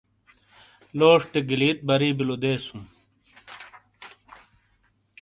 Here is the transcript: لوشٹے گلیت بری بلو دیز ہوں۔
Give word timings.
لوشٹے 0.97 1.39
گلیت 1.49 1.77
بری 1.87 2.09
بلو 2.17 2.35
دیز 2.43 2.63
ہوں۔ 2.71 2.83